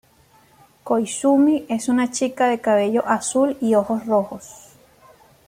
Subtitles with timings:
[0.83, 4.69] Koizumi es una chica de cabello azul y ojos rojos.